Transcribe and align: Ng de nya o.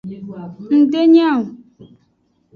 Ng 0.75 0.83
de 0.91 1.01
nya 1.13 1.27
o. 1.39 1.41